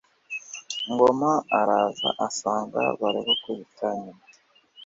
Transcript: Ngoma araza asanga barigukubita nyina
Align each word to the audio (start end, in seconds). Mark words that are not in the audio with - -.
Ngoma 0.91 1.31
araza 1.59 2.09
asanga 2.27 2.81
barigukubita 2.99 3.87
nyina 4.01 4.23